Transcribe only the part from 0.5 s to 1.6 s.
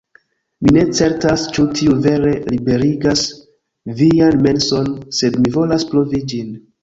Mi ne certas